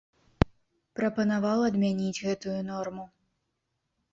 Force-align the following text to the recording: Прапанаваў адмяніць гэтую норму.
Прапанаваў 0.99 1.59
адмяніць 1.69 2.23
гэтую 2.25 2.57
норму. 2.71 3.05